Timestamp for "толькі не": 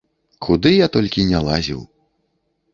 0.95-1.39